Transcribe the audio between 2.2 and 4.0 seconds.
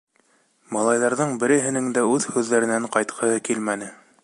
һүҙҙәренән ҡайтҡыһы килмәне.